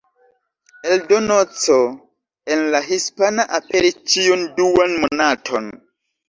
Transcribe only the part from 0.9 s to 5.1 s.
Eldono C, en la hispana, aperis ĉiun duan